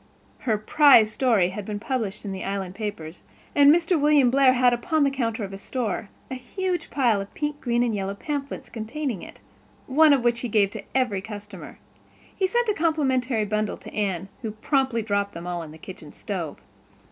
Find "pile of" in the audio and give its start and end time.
6.89-7.31